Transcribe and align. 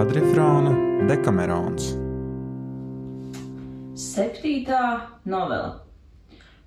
kvadrifrāna 0.00 0.70
Dekamerons. 1.10 1.90
Septītā 4.00 4.78
novela. 5.28 5.82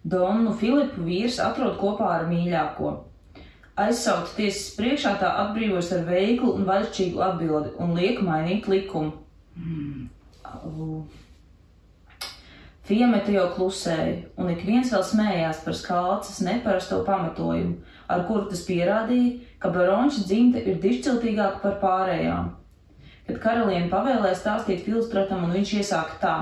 Donu 0.05 0.53
Filipu 0.59 1.01
vīrs 1.07 1.39
atrod 1.41 1.79
kopā 1.79 2.11
ar 2.19 2.27
mīļāko. 2.29 2.91
Aizsaukt 3.87 4.35
tiesas 4.37 4.69
priekšā 4.77 5.15
tā 5.23 5.33
atbrīvojas 5.47 5.89
ar 5.97 6.05
veiklu 6.11 6.53
un 6.59 6.69
vaļšķīgu 6.69 7.25
atbildi 7.31 7.73
un 7.81 7.97
liek 7.97 8.21
mainīt 8.21 8.69
likumu. 8.69 9.15
Mm. 9.57 11.01
Fiemete 12.85 13.33
jau 13.33 13.49
klusēja, 13.57 14.27
un 14.37 14.53
ik 14.53 14.61
viens 14.67 14.93
vēl 14.93 15.07
smējās 15.09 15.65
par 15.65 15.81
skalces 15.81 16.43
neparasto 16.45 17.01
pamatojumu, 17.07 17.79
ar 18.13 18.27
kuru 18.29 18.51
tas 18.53 18.61
pierādīja, 18.67 19.39
ka 19.57 19.73
baronša 19.73 20.27
dzimta 20.27 20.61
ir 20.61 20.83
dišciltīgāka 20.83 21.63
par 21.63 21.81
pārējām. 21.81 22.59
Kad 23.27 23.39
karaliene 23.39 23.87
pavēlēja 23.91 24.35
stāstīt 24.35 24.83
Filstratam, 24.83 25.45
un 25.45 25.53
viņš 25.55 25.75
iesāka 25.79 26.17
tā: 26.19 26.35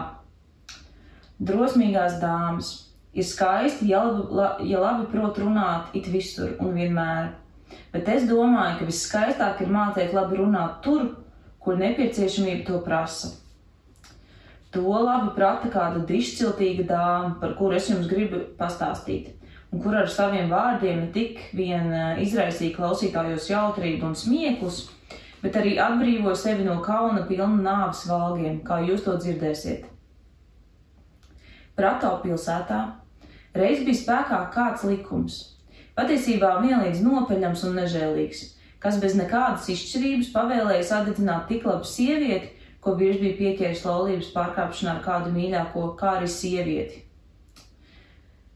Drosmīgās 1.42 2.18
dāmas, 2.22 2.72
ir 3.14 3.28
skaisti, 3.28 3.90
ja 3.92 4.02
labi, 4.08 4.70
ja 4.72 4.82
labi 4.82 5.10
prot 5.12 5.38
runāt 5.42 5.94
it 5.98 6.08
visur 6.10 6.56
un 6.60 6.74
vienmēr, 6.78 7.34
bet 7.94 8.10
es 8.10 8.26
domāju, 8.30 8.80
ka 8.80 8.90
visskaistāk 8.90 9.62
ir 9.62 9.74
mācīt 9.74 10.16
labi 10.16 10.40
runāt 10.40 10.82
tur, 10.86 11.06
kur 11.62 11.78
nepieciešamība 11.78 12.66
to 12.68 12.82
prasa. 12.86 13.36
To 14.72 14.88
labi 15.04 15.34
prata 15.36 15.68
kāda 15.68 16.06
dišciltīga 16.08 16.88
dāma, 16.88 17.36
par 17.42 17.58
kuru 17.60 17.76
es 17.76 17.90
jums 17.92 18.08
gribu 18.08 18.40
pastāstīt, 18.58 19.34
un 19.70 19.84
kur 19.84 19.98
ar 20.00 20.08
saviem 20.10 20.48
vārdiem 20.50 21.04
ne 21.04 21.10
tik 21.12 21.42
vien 21.54 21.92
eh, 21.92 22.22
izraisīja 22.24 22.78
klausītājos 22.78 23.50
jautrību 23.52 24.08
un 24.08 24.16
smieklus, 24.16 24.86
bet 25.42 25.58
arī 25.58 25.76
atbrīvoja 25.82 26.38
sevi 26.38 26.66
no 26.68 26.78
kauna 26.86 27.26
pilna 27.30 27.64
nāves 27.66 28.06
valgiem, 28.10 28.62
kā 28.66 28.82
jūs 28.86 29.04
to 29.06 29.18
dzirdēsiet. 29.18 29.88
Prato 31.76 32.12
pilsētā 32.22 32.82
reiz 33.58 33.84
bija 33.86 33.98
spēkā 33.98 34.42
kāds 34.54 34.86
likums, 34.86 35.38
patiesībā 35.98 36.58
vienlīdz 36.62 37.04
nopeļams 37.06 37.64
un 37.68 37.78
nežēlīgs, 37.82 38.42
kas 38.82 38.98
bez 39.02 39.16
nekādas 39.18 39.70
izšķirības 39.72 40.34
pavēlēja 40.36 40.88
sadedzināt 40.90 41.48
tik 41.50 41.66
labu 41.70 41.88
sievieti, 41.88 42.52
ko 42.82 42.96
vīrs 42.98 43.22
bija 43.22 43.38
pieķēris 43.38 43.86
laulības 43.86 44.32
pārkāpšanā 44.34 44.96
ar 44.98 45.02
kādu 45.06 45.34
mīļāko, 45.36 45.84
kā 46.00 46.16
arī 46.18 46.30
sievieti, 46.30 47.04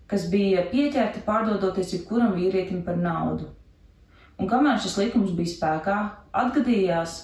kas 0.09 0.25
bija 0.31 0.66
pieķerta 0.72 1.22
pārdodoties 1.25 1.94
jebkuram 1.94 2.33
vīrietim 2.38 2.81
par 2.86 2.97
naudu. 2.97 3.52
Un 4.42 4.49
kamēr 4.52 4.81
šis 4.81 4.97
likums 4.99 5.31
bija 5.38 5.53
spēkā, 5.53 5.99
atgadījās, 6.41 7.16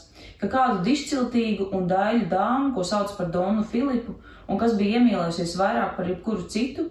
ka 0.41 0.49
kādu 0.51 0.83
dišciltīgu 0.85 1.69
un 1.77 1.89
daļu 1.89 2.29
dāmu, 2.31 2.73
ko 2.75 2.85
sauc 2.87 3.13
par 3.17 3.31
Donu 3.33 3.65
Filipu, 3.67 4.15
un 4.47 4.61
kas 4.61 4.77
bija 4.79 4.99
iemīlējusies 4.99 5.57
vairāk 5.59 5.97
par 5.97 6.09
jebkuru 6.09 6.47
citu, 6.51 6.87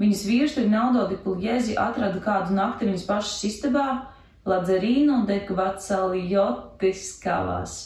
viņas 0.00 0.26
vīrs 0.28 0.58
Rinaldo 0.60 1.06
di 1.10 1.20
Pugliesi 1.20 1.78
atrada 1.78 2.20
kādu 2.24 2.56
nakti 2.56 2.90
viņas 2.90 3.06
pašas 3.08 3.46
istabā, 3.52 3.86
Ladzerīnu 4.48 5.26
de 5.28 5.42
Kvacalijoti 5.44 6.94
skavās 6.96 7.80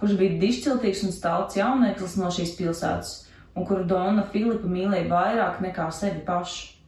kurš 0.00 0.16
bija 0.16 0.38
dišciltīgs 0.40 1.04
un 1.04 1.12
stalts 1.12 1.58
jauneklis 1.58 2.16
no 2.16 2.30
šīs 2.32 2.54
pilsētas, 2.56 3.12
un 3.54 3.66
kuru 3.68 3.84
Dona 3.88 4.24
Filipa 4.32 4.68
mīlēja 4.68 5.08
vairāk 5.10 5.60
nekā 5.64 5.90
sevi 5.92 6.22
pašu. 6.26 6.79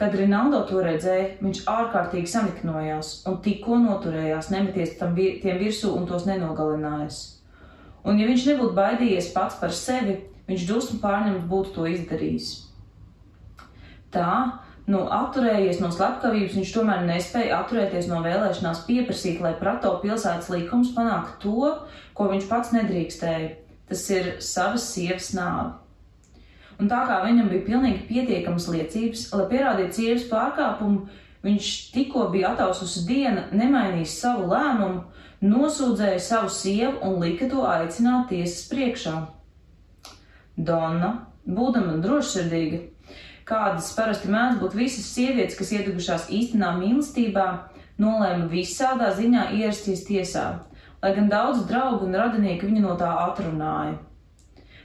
Kad 0.00 0.14
Rinaldo 0.16 0.62
to 0.66 0.80
redzēja, 0.82 1.36
viņš 1.44 1.66
ārkārtīgi 1.68 2.30
saniknojās 2.32 3.12
un 3.28 3.38
tikko 3.44 3.76
noturējās, 3.82 4.48
nemeties 4.54 4.96
tam 4.98 5.12
vir, 5.18 5.36
tiem 5.42 5.60
virsū 5.60 5.92
un 5.98 6.08
tos 6.08 6.24
nenogalinājis. 6.26 7.20
Un 8.08 8.18
ja 8.18 8.26
viņš 8.26 8.46
nebūtu 8.48 8.74
baidījies 8.74 9.30
pats 9.34 9.60
par 9.60 9.74
sevi, 9.76 10.16
viņš 10.48 10.66
dusmu 10.66 10.98
pārņemt 11.04 11.44
būtu 11.50 11.76
to 11.76 11.86
izdarījis. 11.92 12.48
Tā 14.12 14.32
nu, 14.90 15.04
atturējies 15.06 15.80
no 15.82 15.92
slepkavības, 15.94 16.56
viņš 16.58 16.72
tomēr 16.74 17.04
nespēja 17.06 17.60
atturēties 17.62 18.08
no 18.10 18.22
vēlēšanās 18.24 18.82
pieprasīt, 18.88 19.40
lai 19.44 19.54
Prato 19.60 19.92
pilsētas 20.02 20.50
likums 20.52 20.90
panāktu 20.96 21.38
to, 21.44 21.76
ko 22.16 22.30
viņš 22.32 22.48
pats 22.50 22.74
nedrīkstēja. 22.74 23.54
Tas 23.92 24.02
ir 24.14 24.34
savas 24.40 24.88
sievas 24.88 25.30
nāvi. 25.36 25.81
Un 26.82 26.88
tā 26.90 27.04
kā 27.06 27.20
viņam 27.22 27.46
bija 27.46 27.62
pilnīgi 27.62 28.06
pietiekamas 28.08 28.64
liecības, 28.72 29.28
lai 29.36 29.44
pierādītu 29.52 30.00
sievas 30.00 30.24
pārkāpumu, 30.26 31.04
viņš 31.46 31.68
tikko 31.94 32.24
bija 32.32 32.56
ataususi 32.56 33.04
diena, 33.06 33.44
nemainījis 33.54 34.16
savu 34.18 34.48
lēmumu, 34.50 35.04
nosūdzēja 35.46 36.18
savu 36.22 36.50
sievu 36.50 36.98
un 37.06 37.20
lika 37.22 37.46
to 37.52 37.62
aicināt 37.70 38.32
tiesas 38.32 38.66
priekšā. 38.72 39.14
Donna, 40.58 41.12
būdama 41.46 42.00
drošsirdīga, 42.02 42.82
kādas 43.46 43.94
parasti 43.94 44.34
mēdz 44.34 44.58
būt 44.58 44.78
visas 44.82 45.06
sievietes, 45.14 45.58
kas 45.58 45.70
iedegušās 45.78 46.28
īstenā 46.34 46.74
mīlestībā, 46.82 47.48
nolēma 48.02 48.50
visādā 48.50 49.14
ziņā 49.14 49.52
ierasties 49.54 50.02
tiesā, 50.10 50.46
lai 50.98 51.14
gan 51.14 51.30
daudz 51.30 51.62
draugu 51.70 52.10
un 52.10 52.18
radinieki 52.24 52.66
viņu 52.66 52.88
no 52.88 52.98
tā 52.98 53.14
atrunāja. 53.28 54.00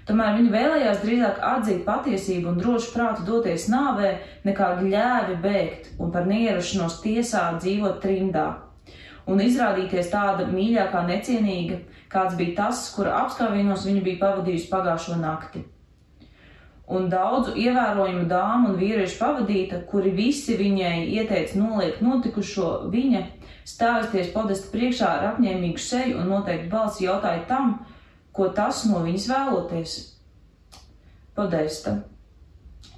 Tomēr 0.08 0.38
viņa 0.38 0.52
vēlējās 0.54 1.02
drīzāk 1.04 1.40
atzīt 1.44 1.82
patiesību 1.88 2.54
un 2.54 2.62
drošu 2.62 2.94
prātu 2.94 3.26
doties 3.28 3.68
nāvē, 3.72 4.14
nekā 4.48 4.70
gļēvi 4.80 5.38
bēgt 5.44 5.90
un 6.00 6.14
par 6.16 6.30
neierašanos 6.30 7.02
tiesā 7.04 7.50
dzīvot 7.60 8.00
trimdā. 8.04 8.48
Un 9.28 9.44
izrādīties 9.44 10.08
tāda 10.14 10.48
mīļākā 10.48 11.04
necienīga, 11.10 11.82
kāds 12.08 12.40
bija 12.40 12.56
tas, 12.64 12.86
kura 12.96 13.18
apskāvienos 13.26 13.84
viņa 13.90 14.06
bija 14.06 14.24
pavadījusi 14.24 14.72
pagājušo 14.72 15.20
nakti 15.20 15.68
un 16.88 17.10
daudzu 17.12 17.56
ievērojumu 17.60 18.26
dāmu 18.32 18.72
un 18.72 18.80
vīriešu 18.80 19.20
pavadīta, 19.20 19.82
kuri 19.92 20.14
visi 20.16 20.56
viņai 20.60 21.10
ieteica 21.18 21.60
noliekt 21.60 22.00
notikušo, 22.04 22.88
viņa 22.94 23.26
stāvēties 23.68 24.32
podesta 24.32 24.72
priekšā 24.72 25.10
ar 25.18 25.26
apņēmīgu 25.34 25.84
seju 25.84 26.22
un 26.22 26.32
noteikti 26.32 26.72
balsi 26.72 27.08
jautāja 27.10 27.44
tam, 27.50 27.76
ko 28.38 28.52
tas 28.56 28.84
no 28.90 29.02
viņas 29.06 29.28
vēloties. 29.32 29.98
Podesta. 31.38 31.98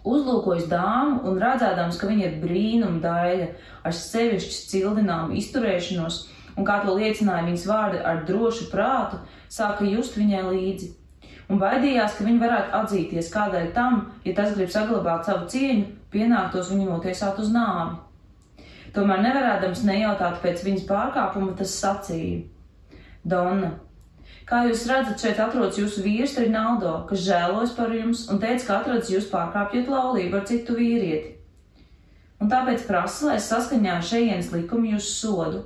Uzlūkojis 0.07 0.69
dāmu 0.71 1.23
un 1.27 1.41
redzēdams, 1.41 1.97
ka 1.99 2.07
viņa 2.07 2.27
ir 2.27 2.37
brīnuma 2.43 3.01
daļa 3.03 3.49
ar 3.87 3.95
sevišķi 3.95 4.69
cildināmu 4.71 5.35
izturēšanos, 5.41 6.21
un 6.55 6.67
kā 6.67 6.79
to 6.85 6.95
liecināja 6.95 7.47
viņas 7.49 7.67
vārdi 7.67 7.99
ar 8.11 8.23
drošu 8.27 8.69
prātu, 8.71 9.19
sāka 9.51 9.87
just 9.87 10.15
viņai 10.19 10.45
līdzi 10.47 10.93
un 11.49 11.59
baidījās, 11.61 12.15
ka 12.17 12.25
viņi 12.27 12.41
varētu 12.43 12.75
atzīties 12.79 13.31
kādēļ 13.33 13.71
tam, 13.75 14.03
ja 14.25 14.35
tas 14.37 14.53
grib 14.57 14.71
saglabāt 14.73 15.25
savu 15.27 15.49
cieņu, 15.51 15.87
pienāktos 16.13 16.69
viņu 16.71 16.87
notiesāt 16.91 17.41
uz 17.41 17.49
nāvi. 17.53 17.97
Tomēr 18.93 19.21
nevarēdams 19.25 19.83
nejautāt 19.85 20.39
pēc 20.43 20.63
viņas 20.65 20.87
pārkāpuma, 20.89 21.53
tas 21.57 21.75
sacīja: 21.77 22.41
Donna, 23.25 23.75
kā 24.49 24.63
jūs 24.67 24.85
redzat, 24.89 25.19
šeit 25.21 25.41
atrodas 25.41 25.77
jūsu 25.77 26.03
vīrs 26.05 26.37
Rinaldo, 26.41 26.93
kas 27.09 27.25
žēlojas 27.25 27.75
par 27.77 27.93
jums 27.93 28.25
un 28.31 28.39
teica, 28.41 28.65
ka 28.65 28.77
atrodas 28.79 29.11
jūs 29.13 29.29
pārkāpjot 29.31 29.91
laulību 29.91 30.39
ar 30.39 30.47
citu 30.49 30.77
vīrieti. 30.77 31.35
Un 32.39 32.49
tāpēc 32.51 32.85
prasa, 32.87 33.33
lai 33.33 33.39
saskaņā 33.43 33.97
ar 33.99 34.05
šejienes 34.05 34.53
likumu 34.53 34.93
jūs 34.93 35.11
sodu, 35.19 35.65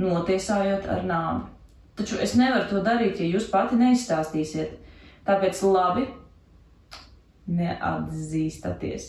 notiesājot 0.00 0.88
ar 0.92 1.06
nāvi. 1.08 1.48
Taču 1.96 2.18
es 2.24 2.34
nevaru 2.36 2.68
to 2.70 2.82
darīt, 2.84 3.20
ja 3.20 3.28
jūs 3.28 3.50
pati 3.52 3.76
neizstāstīsiet. 3.80 4.78
Tāpēc 5.26 5.58
labi 5.64 6.06
neatzīstaties. 7.52 9.08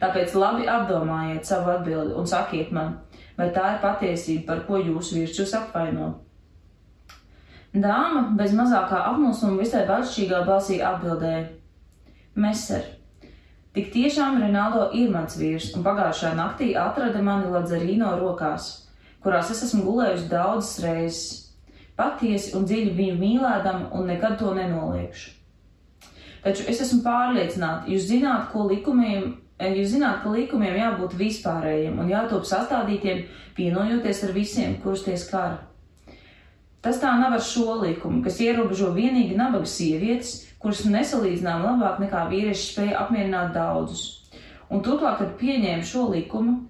Tāpēc 0.00 0.34
labi 0.36 0.66
apdomājiet 0.70 1.46
savu 1.46 1.72
atbildi 1.76 2.16
un 2.18 2.26
sakiet 2.28 2.72
man, 2.74 2.96
vai 3.38 3.48
tā 3.54 3.74
ir 3.74 3.82
patiesība, 3.84 4.46
par 4.48 4.64
ko 4.68 4.80
jūsu 4.82 5.20
vīrs 5.20 5.38
jūs 5.38 5.54
apvaino. 5.58 6.12
Dāma 7.76 8.30
bez 8.38 8.54
mazākā 8.56 9.02
apmulsuma 9.12 9.60
visai 9.60 9.84
bažšķīgā 9.88 10.42
balsī 10.48 10.78
atbildēja: 10.80 11.46
Meser, 12.40 12.84
tik 13.76 13.90
tiešām 13.92 14.38
Renaldo 14.40 14.90
ir 14.96 15.10
mans 15.12 15.36
vīrs, 15.36 15.72
un 15.76 15.84
pagājušā 15.84 16.32
naktī 16.38 16.72
atrada 16.80 17.20
mani 17.22 17.50
Ladzarīno 17.52 18.14
rokās, 18.20 18.70
kurās 19.20 19.50
es 19.52 19.64
esmu 19.68 19.84
gulējusi 19.88 20.30
daudzas 20.32 20.78
reizes 20.84 21.26
patiesi 21.96 22.52
un 22.56 22.66
dziļi 22.68 22.92
viņu 22.96 23.16
mīlēdama 23.20 23.90
un 23.96 24.10
nekad 24.12 24.36
to 24.40 24.52
nenoliekšu. 24.56 25.32
Taču 26.44 26.66
es 26.70 26.80
esmu 26.84 27.00
pārliecināta, 27.02 27.88
jūs 27.90 28.06
zināt, 28.10 28.50
ko 28.52 28.66
likumiem, 28.70 29.32
eh, 29.58 29.72
jūs 29.80 29.96
zināt, 29.96 30.22
ka 30.22 30.30
likumiem 30.30 30.76
jābūt 30.78 31.16
vispārējiem 31.18 31.98
un 31.98 32.12
jātop 32.12 32.44
sastādītiem, 32.46 33.24
vienojoties 33.56 34.22
ar 34.24 34.32
visiem, 34.32 34.76
kurus 34.82 35.04
tie 35.04 35.16
skar. 35.16 35.58
Tas 36.86 37.00
tā 37.02 37.16
nav 37.18 37.32
ar 37.34 37.42
šo 37.42 37.80
likumu, 37.80 38.20
kas 38.22 38.36
ierobežo 38.38 38.92
vienīgi 38.94 39.34
nabaga 39.34 39.66
sievietes, 39.66 40.44
kuras 40.62 40.84
nesalīdzinām 40.86 41.64
labāk 41.66 41.96
nekā 42.04 42.20
vīrieši 42.30 42.68
spēja 42.68 43.00
apmierināt 43.00 43.50
daudzus. 43.56 44.04
Un 44.70 44.84
turklāt, 44.86 45.16
kad 45.18 45.32
pieņēma 45.40 45.82
šo 45.82 46.04
likumu, 46.12 46.60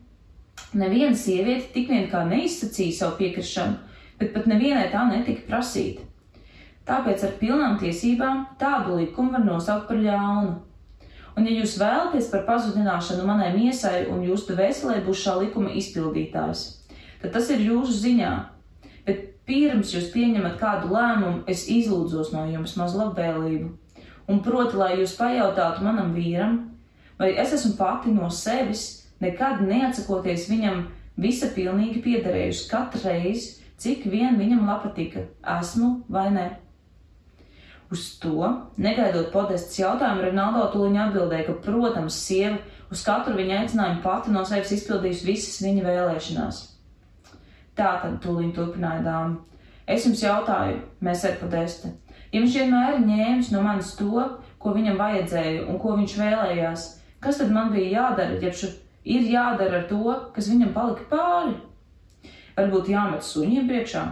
neviena 0.73 1.13
sieviete 1.21 1.69
tik 1.75 1.93
vien 1.93 2.09
kā 2.09 2.25
neizsacīja 2.31 2.97
savu 2.97 3.19
piekrišanu, 3.21 3.77
bet 4.17 4.33
pat 4.33 4.49
nevienai 4.49 4.89
tā 4.95 5.05
netika 5.11 5.45
prasīta. 5.51 6.09
Tāpēc 6.89 7.29
ar 7.29 7.37
pilnām 7.43 7.77
tiesībām 7.85 8.43
tādu 8.57 8.97
likumu 9.03 9.37
var 9.37 9.45
nosaukt 9.45 9.85
par 9.93 10.01
ļaunu. 10.01 10.57
Un, 11.37 11.45
ja 11.45 11.61
jūs 11.61 11.77
vēlaties 11.77 12.33
par 12.33 12.49
pazudināšanu 12.49 13.29
manai 13.29 13.53
miesai 13.53 14.07
un 14.09 14.25
jūsu 14.25 14.57
veselē 14.57 15.03
būs 15.05 15.29
šā 15.29 15.37
likuma 15.45 15.77
izpildītājs, 15.77 16.69
tad 17.21 17.37
tas 17.37 17.53
ir 17.53 17.69
jūsu 17.69 18.01
ziņā. 18.01 18.37
Bet 19.05 19.36
pirms 19.47 19.95
jūs 19.95 20.11
pieņemat 20.15 20.59
kādu 20.61 20.91
lēmumu, 20.93 21.45
es 21.51 21.67
izlūdzos 21.71 22.33
no 22.35 22.45
jums 22.51 22.77
maz 22.79 22.97
labvēlību. 22.99 23.71
Un 24.27 24.43
proti, 24.43 24.79
lai 24.79 24.97
jūs 24.99 25.15
pajautātu 25.19 25.85
manam 25.87 26.13
vīram, 26.17 26.59
vai 27.19 27.33
es 27.39 27.55
esmu 27.55 27.77
pati 27.79 28.11
no 28.15 28.31
sevis, 28.35 29.07
nekad 29.23 29.63
neatsakoties 29.63 30.49
viņam 30.51 30.87
visa 31.17 31.49
pilnīgi 31.55 32.03
piederējusi 32.05 32.69
katru 32.71 33.07
reizi, 33.07 33.63
cik 33.79 34.07
vien 34.11 34.39
viņam 34.41 34.67
patika, 34.83 35.27
esmu 35.61 35.93
vai 36.11 36.29
ne. 36.35 36.47
Uz 37.93 38.17
to, 38.19 38.51
negaidot 38.83 39.31
podestas 39.31 39.79
jautājumu, 39.79 40.25
Ronaldo 40.27 40.65
tuliņā 40.73 41.05
atbildēja, 41.07 41.47
ka, 41.47 41.61
protams, 41.63 42.17
sieva 42.19 42.59
uz 42.91 43.05
katru 43.07 43.37
viņa 43.39 43.61
aicinājumu 43.63 44.03
pati 44.03 44.35
no 44.35 44.43
sevis 44.49 44.75
izpildījusi 44.75 45.29
visas 45.29 45.61
viņa 45.63 45.85
vēlēšanās. 45.87 46.65
Tā 47.77 47.93
tad 48.03 48.19
tuliņ 48.25 48.53
turpināja 48.57 49.05
dāma. 49.05 49.61
Es 49.87 50.07
jums 50.07 50.25
jautāju, 50.25 50.81
mēs 51.05 51.23
ar 51.29 51.37
podesta, 51.39 51.93
ja 52.33 52.41
viņš 52.41 52.59
vienmēr 52.59 52.97
ir 52.97 53.07
ņēmis 53.07 53.53
no 53.55 53.63
manis 53.63 53.93
to, 53.99 54.25
ko 54.59 54.73
viņam 54.75 54.99
vajadzēja 54.99 55.67
un 55.71 55.79
ko 55.79 55.95
viņš 56.01 56.17
vēlējās, 56.19 56.87
kas 57.23 57.39
tad 57.39 57.55
man 57.55 57.71
bija 57.75 58.01
jādara, 58.01 58.41
ja 58.43 58.51
šo 58.51 58.73
ir 59.07 59.31
jādara 59.31 59.85
ar 59.85 59.89
to, 59.93 60.21
kas 60.35 60.51
viņam 60.51 60.75
palika 60.75 61.07
pāri? 61.13 61.59
Varbūt 62.57 62.91
jāmet 62.91 63.23
suņiem 63.23 63.69
priekšā, 63.71 64.07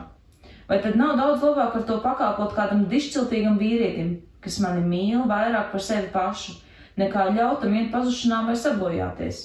Vai 0.68 0.80
tad 0.80 0.96
nav 0.96 1.18
daudz 1.20 1.42
labāk 1.44 1.74
ar 1.76 1.82
to 1.84 1.98
pakāpot 2.00 2.54
kādam 2.56 2.86
dišciltīgam 2.88 3.58
vīrietim, 3.60 4.14
kas 4.40 4.56
mani 4.64 4.80
mīl 4.88 5.26
vairāk 5.28 5.74
par 5.74 5.82
sevi 5.84 6.08
pašu, 6.12 6.56
nekā 7.00 7.26
ļautam 7.36 7.74
iet 7.76 7.90
pazušanā 7.92 8.40
vai 8.46 8.54
sabojāties? 8.56 9.42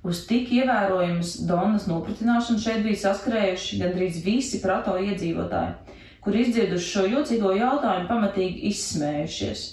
Uz 0.00 0.22
tik 0.28 0.48
ievērojamas 0.56 1.34
Donnas 1.48 1.84
nopratināšanu 1.90 2.62
šeit 2.62 2.84
bija 2.86 3.02
saskrējuši 3.02 3.80
gandrīz 3.82 4.22
visi 4.24 4.62
prato 4.62 4.94
iedzīvotāji, 4.96 5.96
kur 6.24 6.38
izdzirduši 6.40 6.88
šo 6.94 7.04
jocīgo 7.10 7.52
jautājumu 7.58 8.08
pamatīgi 8.08 8.70
izsmējušies. 8.70 9.66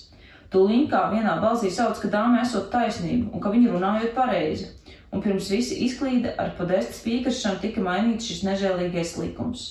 Tūlīt 0.52 0.90
kā 0.92 1.06
vienā 1.12 1.38
balsī 1.44 1.72
sauc, 1.72 2.00
ka 2.00 2.12
dāma 2.12 2.42
esot 2.44 2.68
taisnība 2.72 3.32
un 3.32 3.44
ka 3.44 3.52
viņa 3.54 3.72
runājot 3.72 4.14
pareizi 4.16 4.68
un 5.12 5.24
pirms 5.24 5.50
visi 5.52 5.80
izklīda 5.86 6.34
ar 6.42 6.54
podestas 6.58 7.00
piekrišanu 7.06 7.62
tika 7.64 7.84
mainīts 7.84 8.28
šis 8.28 8.44
nežēlīgais 8.48 9.16
likums. 9.22 9.68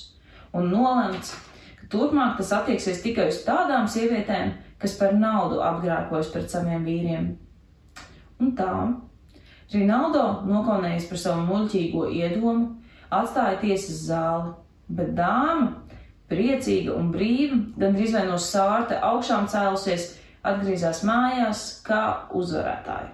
Un 0.56 0.70
nolemts, 0.73 1.35
ka 1.81 1.88
turpmāk 1.93 2.38
tas 2.41 2.53
attieksies 2.56 3.03
tikai 3.05 3.29
uz 3.32 3.43
tādām 3.44 3.88
sievietēm, 3.91 4.55
kas 4.81 4.97
par 5.00 5.17
naudu 5.17 5.61
apgrēkojas 5.64 6.32
pret 6.32 6.53
saviem 6.53 6.85
vīriem. 6.88 7.29
Un 8.41 8.53
tā, 8.56 8.73
Rinaldo, 9.72 10.22
nokaunējis 10.46 11.08
par 11.10 11.18
savu 11.18 11.46
muļķīgo 11.48 12.06
iedomu, 12.14 12.68
atstāja 13.10 13.58
tiesas 13.62 14.04
zāli, 14.06 14.52
bet 14.98 15.10
dāma, 15.18 15.72
priecīga 16.30 16.94
un 16.94 17.10
brīva, 17.14 17.58
gandrīz 17.78 18.14
vai 18.14 18.24
no 18.28 18.38
sārta 18.42 19.00
augšām 19.10 19.48
cēlusies, 19.50 20.12
atgriezās 20.46 21.02
mājās 21.06 21.66
kā 21.86 22.02
uzvarētāja. 22.38 23.10